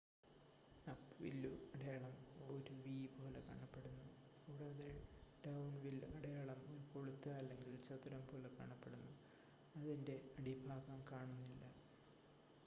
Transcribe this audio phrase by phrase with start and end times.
[0.85, 2.15] """അപ്-വില്ലു" അടയാളം
[2.47, 4.07] ഒരു വി പോലെ കാണപ്പെടുന്നു
[4.39, 4.87] കൂടാതെ
[5.43, 9.13] "ഡൌൺ-വില്ലു അടയാളം" ഒരു കൊളുത്ത് അല്ലെങ്കിൽ ചതുരം പോലെ കാണപ്പെടുന്നു
[9.75, 11.63] അതിന്റെ അടിഭാഗം കാണുന്നില്ല.